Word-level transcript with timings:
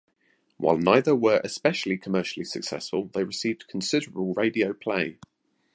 While 0.57 0.79
neither 0.79 1.15
were 1.15 1.39
especially 1.43 1.95
commercially 1.95 2.43
successful 2.43 3.11
they 3.13 3.23
received 3.23 3.67
considerable 3.67 4.33
radio 4.33 4.73
play. 4.73 5.19